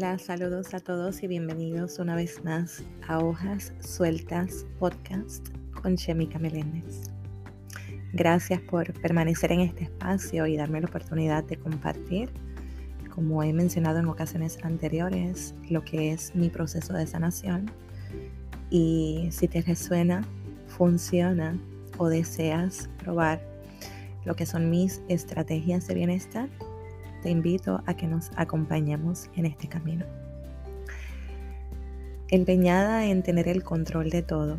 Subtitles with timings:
[0.00, 6.38] Hola, saludos a todos y bienvenidos una vez más a Hojas Sueltas Podcast con Chemica
[6.38, 7.10] Meléndez.
[8.12, 12.30] Gracias por permanecer en este espacio y darme la oportunidad de compartir,
[13.12, 17.68] como he mencionado en ocasiones anteriores, lo que es mi proceso de sanación.
[18.70, 20.22] Y si te resuena,
[20.68, 21.58] funciona
[21.96, 23.42] o deseas probar
[24.24, 26.48] lo que son mis estrategias de bienestar,
[27.22, 30.04] te invito a que nos acompañemos en este camino.
[32.30, 34.58] Empeñada en tener el control de todo,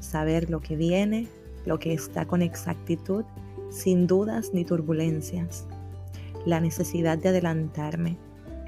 [0.00, 1.28] saber lo que viene,
[1.66, 3.24] lo que está con exactitud,
[3.70, 5.66] sin dudas ni turbulencias,
[6.46, 8.16] la necesidad de adelantarme,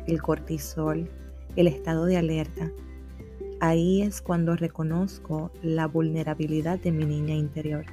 [0.07, 1.11] el cortisol,
[1.57, 2.71] el estado de alerta.
[3.61, 7.87] Ahí es cuando reconozco la vulnerabilidad de mi niña interior.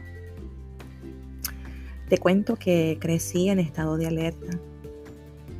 [2.09, 4.59] Te cuento que crecí en estado de alerta,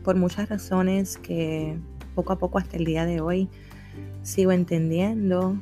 [0.03, 1.77] por muchas razones que
[2.15, 3.49] poco a poco hasta el día de hoy
[4.23, 5.57] sigo entendiendo,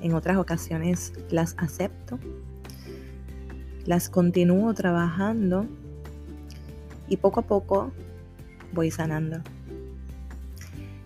[0.00, 2.18] en otras ocasiones las acepto,
[3.86, 5.66] las continúo trabajando
[7.08, 7.92] y poco a poco
[8.72, 9.38] voy sanando.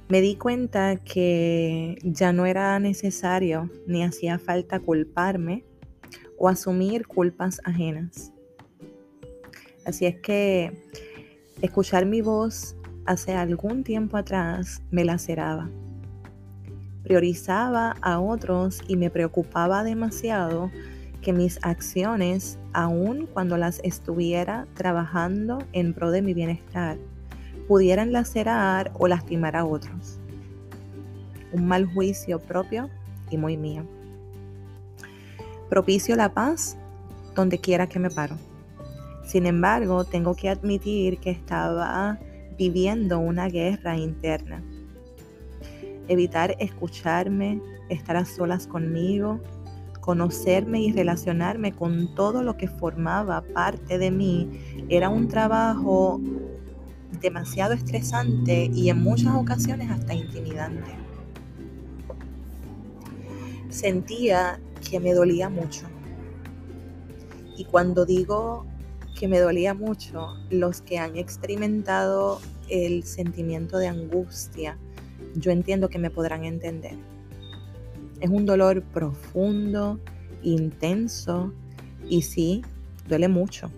[0.08, 5.64] Me di cuenta que ya no era necesario ni hacía falta culparme
[6.38, 8.32] o asumir culpas ajenas.
[9.84, 10.72] Así es que
[11.60, 15.68] Escuchar mi voz hace algún tiempo atrás me laceraba.
[17.02, 20.70] Priorizaba a otros y me preocupaba demasiado
[21.20, 26.96] que mis acciones, aun cuando las estuviera trabajando en pro de mi bienestar,
[27.66, 30.20] pudieran lacerar o lastimar a otros.
[31.50, 32.88] Un mal juicio propio
[33.30, 33.84] y muy mío.
[35.68, 36.76] Propicio la paz
[37.34, 38.36] donde quiera que me paro.
[39.28, 42.18] Sin embargo, tengo que admitir que estaba
[42.56, 44.62] viviendo una guerra interna.
[46.08, 47.60] Evitar escucharme,
[47.90, 49.38] estar a solas conmigo,
[50.00, 54.48] conocerme y relacionarme con todo lo que formaba parte de mí
[54.88, 56.22] era un trabajo
[57.20, 60.90] demasiado estresante y en muchas ocasiones hasta intimidante.
[63.68, 64.58] Sentía
[64.90, 65.86] que me dolía mucho.
[67.58, 68.64] Y cuando digo
[69.18, 74.78] que me dolía mucho, los que han experimentado el sentimiento de angustia,
[75.34, 76.96] yo entiendo que me podrán entender.
[78.20, 79.98] Es un dolor profundo,
[80.42, 81.52] intenso
[82.08, 82.62] y sí,
[83.08, 83.72] duele mucho.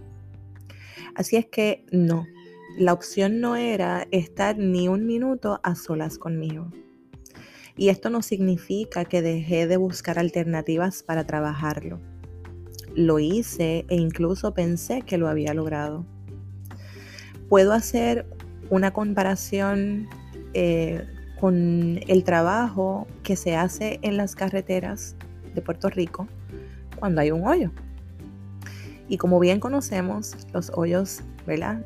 [1.14, 2.26] Así es que no,
[2.76, 6.70] la opción no era estar ni un minuto a solas conmigo.
[7.76, 11.98] Y esto no significa que dejé de buscar alternativas para trabajarlo
[13.00, 16.04] lo hice e incluso pensé que lo había logrado.
[17.48, 18.26] Puedo hacer
[18.68, 20.08] una comparación
[20.54, 21.06] eh,
[21.40, 25.16] con el trabajo que se hace en las carreteras
[25.54, 26.28] de Puerto Rico
[26.98, 27.70] cuando hay un hoyo.
[29.08, 31.22] Y como bien conocemos, los hoyos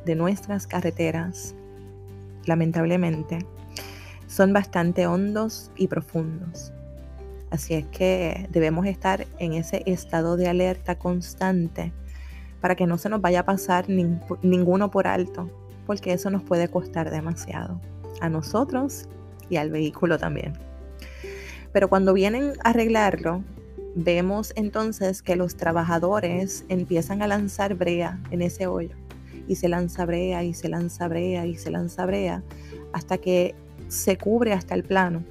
[0.05, 1.55] de nuestras carreteras,
[2.45, 3.39] lamentablemente,
[4.27, 6.74] son bastante hondos y profundos.
[7.55, 11.93] Así es que debemos estar en ese estado de alerta constante
[12.61, 15.49] para que no se nos vaya a pasar ninguno por alto,
[15.87, 17.81] porque eso nos puede costar demasiado
[18.21, 19.07] a nosotros
[19.49, 20.55] y al vehículo también.
[21.73, 23.45] Pero cuando vienen a arreglarlo,
[23.95, 28.97] vemos entonces que los trabajadores empiezan a lanzar brea en ese hoyo.
[29.47, 32.43] Y se lanza brea y se lanza brea y se lanza brea
[32.93, 33.55] hasta que
[33.87, 35.23] se cubre hasta el plano.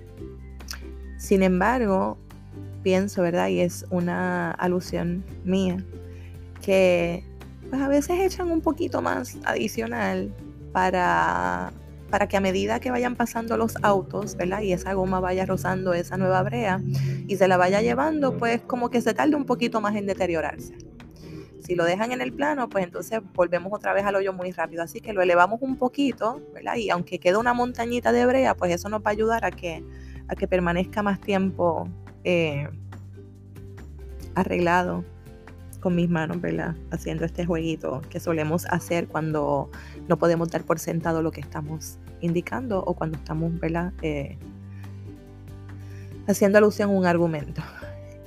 [1.23, 2.17] Sin embargo,
[2.83, 3.47] pienso, ¿verdad?
[3.47, 5.77] Y es una alusión mía,
[6.61, 7.23] que
[7.69, 10.33] pues a veces echan un poquito más adicional
[10.73, 11.71] para,
[12.09, 14.63] para que a medida que vayan pasando los autos, ¿verdad?
[14.63, 16.81] Y esa goma vaya rozando esa nueva brea
[17.25, 20.75] y se la vaya llevando, pues como que se tarde un poquito más en deteriorarse.
[21.63, 24.83] Si lo dejan en el plano, pues entonces volvemos otra vez al hoyo muy rápido.
[24.83, 26.75] Así que lo elevamos un poquito, ¿verdad?
[26.75, 29.85] Y aunque quede una montañita de brea, pues eso nos va a ayudar a que
[30.27, 31.87] a que permanezca más tiempo
[32.23, 32.67] eh,
[34.35, 35.03] arreglado
[35.79, 36.75] con mis manos, ¿verdad?
[36.91, 39.69] Haciendo este jueguito que solemos hacer cuando
[40.07, 43.91] no podemos dar por sentado lo que estamos indicando o cuando estamos, ¿verdad?
[44.01, 44.37] Eh,
[46.25, 47.61] haciendo alusión a un argumento.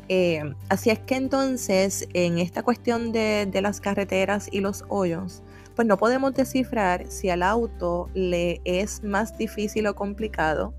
[0.08, 5.42] Eh, así es que entonces, en esta cuestión de, de las carreteras y los hoyos,
[5.74, 10.74] pues no podemos descifrar si al auto le es más difícil o complicado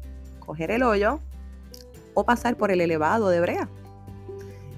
[0.48, 1.20] coger el hoyo
[2.16, 3.70] o pasar por el elevado de brea.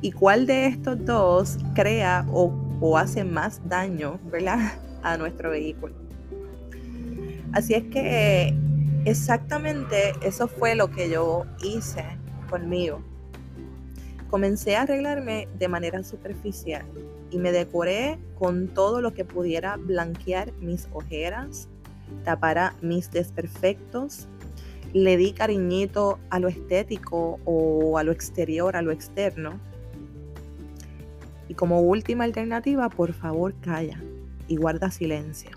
[0.01, 4.73] ¿Y cuál de estos dos crea o, hace más daño ¿verdad?
[5.03, 5.95] a nuestro vehículo?
[7.53, 8.53] Así es que
[9.05, 12.03] Exactamente eso fue lo que yo hice
[12.49, 13.01] conmigo.
[14.29, 16.85] Comencé a arreglarme de manera superficial
[17.31, 21.69] y me decoré con todo lo que pudiera blanquear mis ojeras,
[22.25, 24.27] tapara mis desperfectos,
[24.93, 29.59] le di cariñito a lo estético o a lo exterior, a lo externo.
[31.47, 34.01] Y como última alternativa, por favor, calla
[34.47, 35.51] y guarda silencio.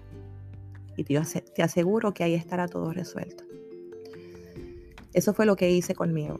[0.96, 3.44] Y te aseguro que ahí estará todo resuelto.
[5.12, 6.38] Eso fue lo que hice conmigo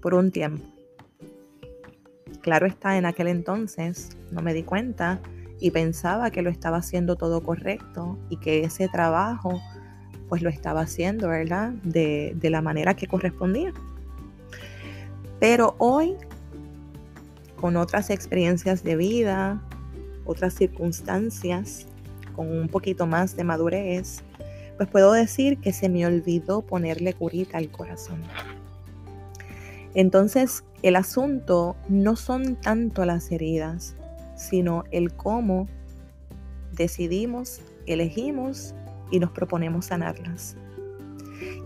[0.00, 0.64] por un tiempo.
[2.42, 5.20] Claro está, en aquel entonces no me di cuenta
[5.60, 9.62] y pensaba que lo estaba haciendo todo correcto y que ese trabajo
[10.32, 11.72] pues lo estaba haciendo, ¿verdad?
[11.82, 13.70] De, de la manera que correspondía.
[15.38, 16.14] Pero hoy,
[17.60, 19.60] con otras experiencias de vida,
[20.24, 21.86] otras circunstancias,
[22.34, 24.22] con un poquito más de madurez,
[24.78, 28.22] pues puedo decir que se me olvidó ponerle curita al corazón.
[29.92, 33.96] Entonces, el asunto no son tanto las heridas,
[34.34, 35.68] sino el cómo
[36.72, 38.74] decidimos, elegimos
[39.12, 40.56] y nos proponemos sanarlas.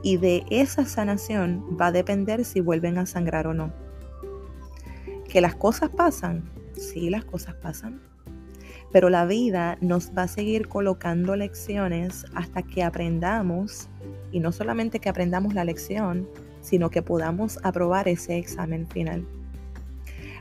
[0.03, 3.73] Y de esa sanación va a depender si vuelven a sangrar o no.
[5.29, 8.03] Que las cosas pasan, sí, las cosas pasan.
[8.93, 13.89] Pero la vida nos va a seguir colocando lecciones hasta que aprendamos,
[14.33, 16.29] y no solamente que aprendamos la lección,
[16.61, 19.27] sino que podamos aprobar ese examen final.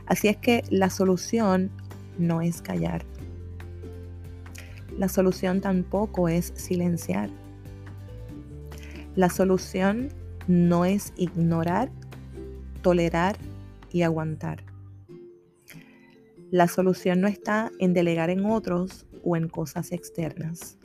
[0.06, 1.70] Así es que la solución
[2.18, 3.04] no es callar.
[4.98, 7.30] La solución tampoco es silenciar.
[9.14, 10.08] La solución
[10.46, 11.90] no es ignorar,
[12.82, 13.36] tolerar
[13.92, 14.62] y aguantar.
[16.50, 20.78] La solución no está en delegar en otros o en cosas externas.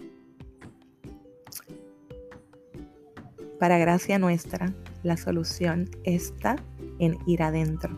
[3.60, 4.74] Para gracia nuestra,
[5.04, 6.56] la solución está
[7.00, 7.98] en ir adentro.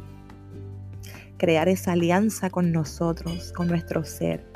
[1.38, 4.52] Crear esa alianza con nosotros, con nuestro ser.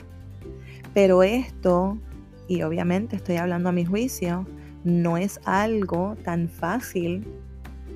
[0.98, 2.00] Pero esto,
[2.48, 4.48] y obviamente estoy hablando a mi juicio,
[4.84, 7.24] no es algo tan fácil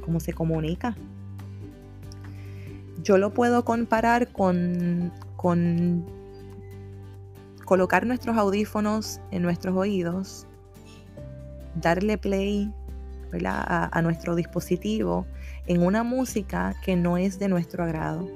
[0.06, 0.96] como se comunica.
[3.02, 6.06] Yo lo puedo comparar con, con
[7.66, 10.46] colocar nuestros audífonos en nuestros oídos,
[11.74, 12.72] darle play
[13.44, 15.26] a, nuestro dispositivo
[15.66, 18.30] en una música que no es de nuestro agrado.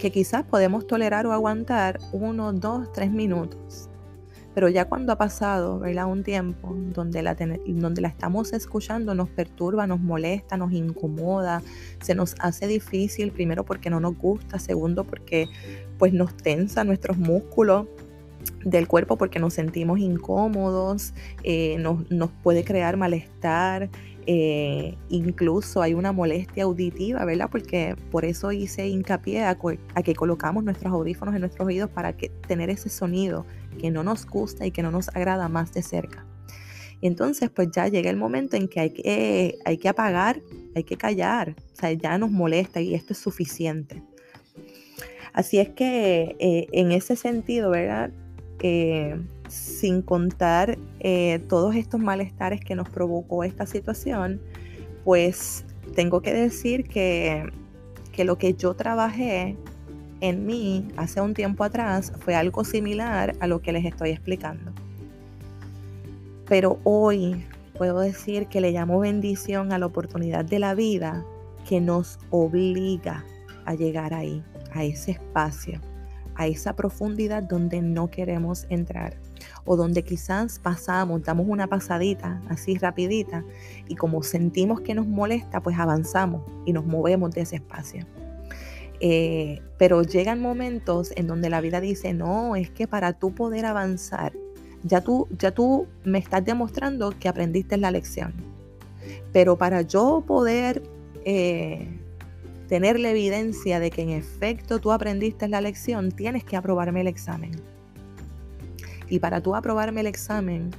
[0.00, 3.88] Que quizás podemos tolerar o aguantar uno, dos, tres minutos.
[4.54, 9.86] Pero ya cuando ha pasado un tiempo donde la, donde la estamos escuchando nos perturba,
[9.86, 11.62] nos molesta, nos incomoda,
[12.02, 15.48] se nos hace difícil, primero porque no nos gusta, segundo porque
[15.98, 17.86] pues nos tensa nuestros músculos,
[18.64, 21.12] del cuerpo porque nos sentimos incómodos,
[21.42, 23.90] eh, nos, puede crear malestar,
[24.32, 27.48] eh, incluso hay una molestia auditiva, ¿verdad?
[27.50, 29.58] Porque por eso hice hincapié a,
[30.04, 33.44] que colocamos nuestros audífonos en nuestros oídos para que, tener ese sonido
[33.80, 36.24] que no nos gusta y que no nos agrada más de cerca.
[37.00, 40.40] Y entonces pues ya llega el momento en que hay que, apagar,
[40.76, 44.00] hay que callar, o sea, ya nos molesta y esto es suficiente.
[45.32, 48.12] Así es que eh, en ese sentido, ¿verdad?
[49.50, 54.40] Sin contar eh, todos estos malestares que nos provocó esta situación,
[55.04, 55.64] pues
[55.96, 57.50] tengo que decir que,
[58.12, 59.56] que lo que yo trabajé
[60.20, 64.70] en mí hace un tiempo atrás fue algo similar a lo que les estoy explicando.
[66.48, 67.44] Pero hoy
[67.76, 71.24] puedo decir que le llamo bendición a la oportunidad de la vida
[71.68, 73.24] que nos obliga
[73.64, 75.80] a llegar ahí, a ese espacio
[76.40, 79.14] a esa profundidad donde no queremos entrar
[79.66, 83.44] o donde quizás pasamos, damos una pasadita así rapidita
[83.88, 88.06] y como sentimos que nos molesta, pues avanzamos y nos movemos de ese espacio.
[89.00, 93.66] Eh, pero llegan momentos en donde la vida dice, no, es que para tú poder
[93.66, 94.32] avanzar,
[94.82, 98.32] ya tú, ya tú me estás demostrando que aprendiste la lección.
[99.30, 100.82] Pero para yo poder
[101.26, 101.99] eh,
[102.70, 107.08] tener la evidencia de que en efecto tú aprendiste la lección, tienes que aprobarme el
[107.08, 107.50] examen.
[109.08, 110.70] Y para tú aprobarme el examen,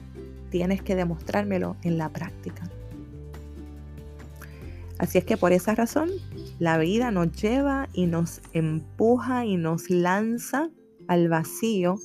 [0.52, 2.64] tienes que demostrármelo en la práctica.
[5.00, 6.10] Así es que por esa razón,
[6.60, 10.70] la vida nos lleva y nos empuja y nos lanza
[11.10, 11.96] al vacío,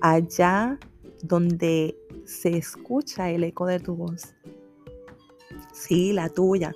[0.00, 0.78] allá
[1.22, 4.34] donde se escucha el eco de tu voz.
[5.74, 6.72] Sí, la tuya,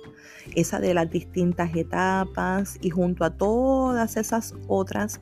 [0.55, 5.21] esa de las distintas etapas y junto a todas esas otras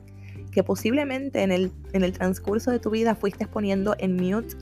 [0.50, 4.56] que posiblemente en el, en el transcurso de tu vida fuiste poniendo en mute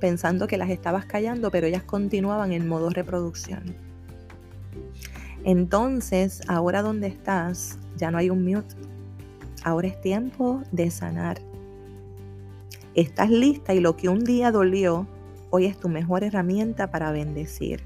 [0.00, 3.76] pensando que las estabas callando, pero ellas continuaban en modo reproducción.
[5.44, 8.74] Entonces, ahora donde estás, ya no hay un mute.
[9.62, 11.40] Ahora es tiempo de sanar.
[12.94, 15.06] Estás lista y lo que un día dolió,
[15.50, 17.82] hoy es tu mejor herramienta para bendecir.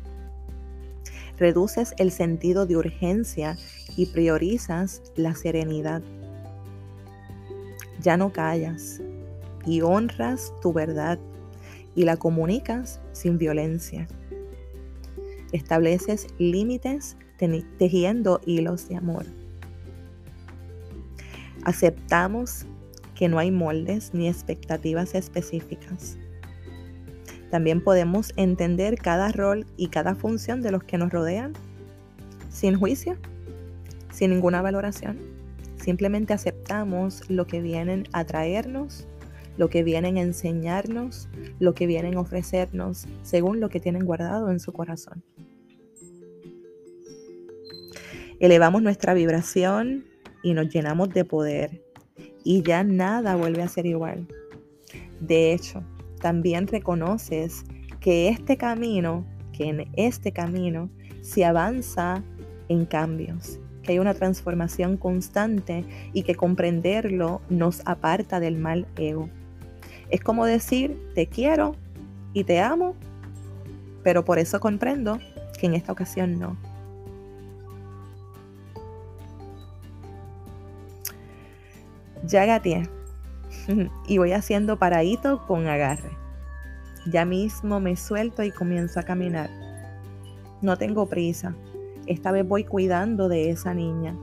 [1.38, 3.56] Reduces el sentido de urgencia
[3.96, 6.02] y priorizas la serenidad.
[8.00, 9.00] Ya no callas
[9.66, 11.18] y honras tu verdad
[11.94, 14.06] y la comunicas sin violencia.
[15.52, 17.16] Estableces límites
[17.78, 19.26] tejiendo hilos de amor.
[21.64, 22.66] Aceptamos
[23.14, 26.18] que no hay moldes ni expectativas específicas.
[27.54, 31.52] También podemos entender cada rol y cada función de los que nos rodean
[32.50, 33.16] sin juicio,
[34.12, 35.20] sin ninguna valoración.
[35.76, 39.06] Simplemente aceptamos lo que vienen a traernos,
[39.56, 41.28] lo que vienen a enseñarnos,
[41.60, 45.22] lo que vienen a ofrecernos, según lo que tienen guardado en su corazón.
[48.40, 50.06] Elevamos nuestra vibración
[50.42, 51.84] y nos llenamos de poder
[52.42, 54.26] y ya nada vuelve a ser igual.
[55.20, 55.84] De hecho,
[56.24, 57.66] también reconoces
[58.00, 60.88] que este camino, que en este camino
[61.20, 62.22] se avanza
[62.70, 69.28] en cambios, que hay una transformación constante y que comprenderlo nos aparta del mal ego.
[70.08, 71.76] Es como decir, te quiero
[72.32, 72.94] y te amo,
[74.02, 75.18] pero por eso comprendo
[75.60, 76.56] que en esta ocasión no.
[82.26, 82.88] Ya gateé
[84.08, 86.10] y voy haciendo paradito con agarre.
[87.06, 89.50] Ya mismo me suelto y comienzo a caminar.
[90.62, 91.54] No tengo prisa.
[92.06, 94.16] Esta vez voy cuidando de esa niña.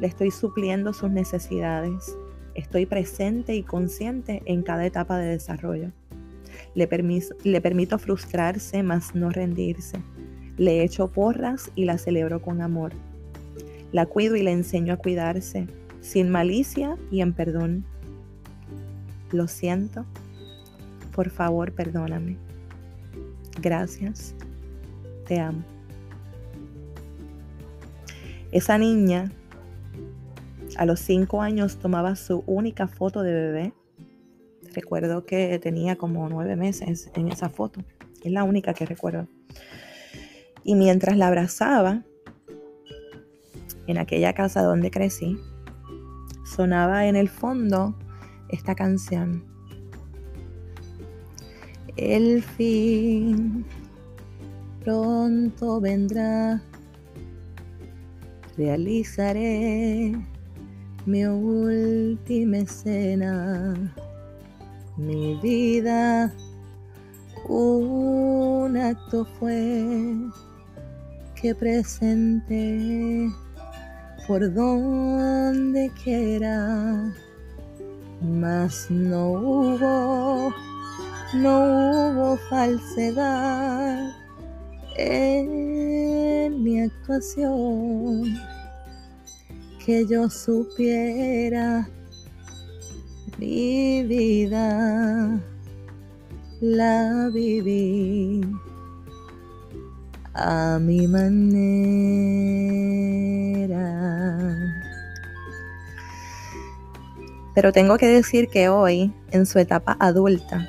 [0.00, 2.16] Le estoy supliendo sus necesidades.
[2.54, 5.92] Estoy presente y consciente en cada etapa de desarrollo.
[6.74, 6.86] Le,
[7.60, 9.98] permito frustrarse, mas no rendirse.
[10.56, 12.92] Le echo porras y la celebro con amor.
[13.92, 15.66] La cuido y le enseño a cuidarse
[16.06, 17.84] sin malicia y en perdón.
[19.36, 20.06] Lo siento,
[21.14, 22.38] por favor perdóname.
[23.60, 24.34] Gracias,
[25.26, 25.62] te amo.
[28.50, 29.30] Esa niña
[30.78, 33.72] a los cinco años tomaba su única foto de bebé.
[34.72, 37.82] Recuerdo que tenía como nueve meses en esa foto.
[38.24, 39.28] Es la única que recuerdo.
[40.64, 42.04] Y mientras la abrazaba,
[43.86, 45.36] en aquella casa donde crecí,
[46.46, 47.94] sonaba en el fondo
[48.48, 49.44] esta canción.
[51.96, 53.64] El fin
[54.84, 56.62] pronto vendrá,
[58.56, 60.14] realizaré
[61.06, 63.94] mi última escena,
[64.96, 66.32] mi vida,
[67.48, 69.84] un acto fue
[71.40, 73.30] que presenté.
[74.26, 77.14] Por donde quiera,
[78.20, 80.52] mas no hubo,
[81.34, 84.12] no hubo falsedad
[84.96, 88.38] en mi actuación,
[89.84, 91.88] que yo supiera
[93.38, 95.40] mi vida,
[96.60, 98.40] la viví
[100.34, 103.05] a mi manera.
[107.56, 110.68] Pero tengo que decir que hoy, en su etapa adulta,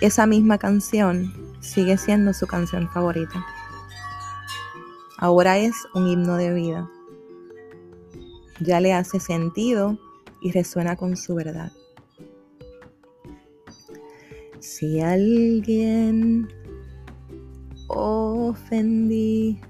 [0.00, 3.44] esa misma canción sigue siendo su canción favorita.
[5.18, 6.88] Ahora es un himno de vida.
[8.60, 9.98] Ya le hace sentido
[10.40, 11.72] y resuena con su verdad.
[14.60, 16.46] Si alguien
[17.88, 19.60] ofendí.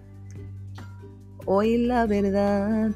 [1.47, 2.95] Hoy la verdad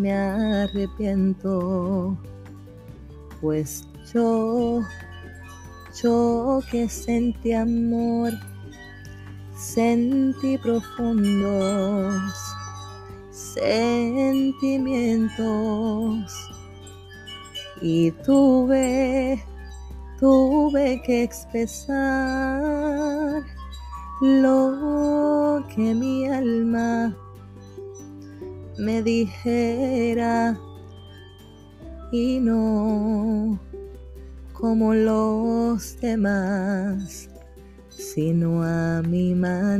[0.00, 2.16] me arrepiento,
[3.40, 4.82] pues yo,
[6.02, 8.32] yo que sentí amor,
[9.56, 12.20] sentí profundos
[13.54, 16.50] sentimientos.
[17.82, 19.42] Y tuve,
[20.18, 23.42] tuve que expresar
[24.20, 27.16] lo que mi alma
[28.80, 30.58] me dijera
[32.10, 33.60] y no
[34.52, 37.28] como los demás,
[37.88, 39.70] sino a mi manera.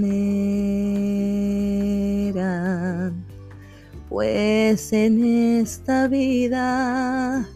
[4.08, 5.24] Pues en
[5.60, 7.48] esta vida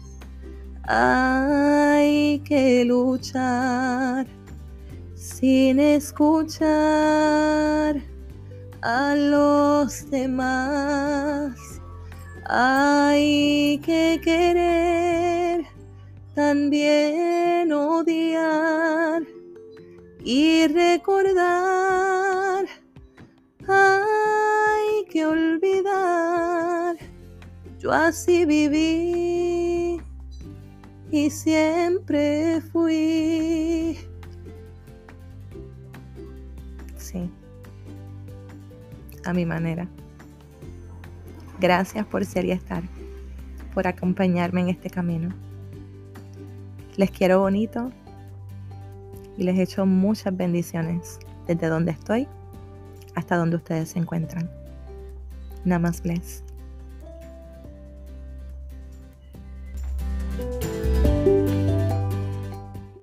[0.87, 4.27] Hay que luchar
[5.15, 6.55] sin escuchar
[8.81, 11.55] a los demás.
[12.45, 15.65] Hay que querer,
[16.33, 19.23] también odiar
[20.23, 22.65] y recordar.
[23.67, 26.95] Hay que olvidar.
[27.79, 30.01] Yo así viví
[31.11, 33.97] y siempre fui.
[36.97, 37.29] Sí,
[39.25, 39.87] a mi manera.
[41.59, 42.83] Gracias por ser y estar,
[43.73, 45.29] por acompañarme en este camino.
[46.97, 47.91] Les quiero bonito
[49.37, 52.27] y les echo muchas bendiciones desde donde estoy
[53.15, 54.49] hasta donde ustedes se encuentran.
[55.63, 56.21] Namaste.